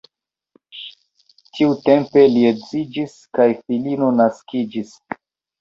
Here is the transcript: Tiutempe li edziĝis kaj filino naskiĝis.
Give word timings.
Tiutempe 1.57 2.23
li 2.37 2.47
edziĝis 2.53 3.15
kaj 3.39 3.49
filino 3.61 4.11
naskiĝis. 4.23 4.99